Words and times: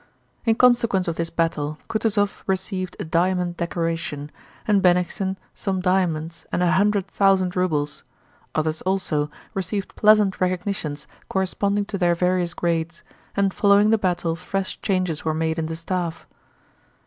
In 0.45 0.55
consequence 0.55 1.07
of 1.07 1.17
this 1.17 1.29
battle 1.29 1.77
Kutúzov 1.87 2.41
received 2.47 2.95
a 2.99 3.05
diamond 3.05 3.55
decoration, 3.55 4.31
and 4.67 4.81
Bennigsen 4.81 5.37
some 5.53 5.79
diamonds 5.79 6.43
and 6.51 6.63
a 6.63 6.71
hundred 6.71 7.05
thousand 7.05 7.55
rubles, 7.55 8.01
others 8.55 8.81
also 8.81 9.29
received 9.53 9.95
pleasant 9.95 10.41
recognitions 10.41 11.05
corresponding 11.29 11.85
to 11.85 11.99
their 11.99 12.15
various 12.15 12.55
grades, 12.55 13.03
and 13.37 13.53
following 13.53 13.91
the 13.91 13.99
battle 13.99 14.35
fresh 14.35 14.81
changes 14.81 15.23
were 15.23 15.35
made 15.35 15.59
in 15.59 15.67
the 15.67 15.75
staff. 15.75 16.25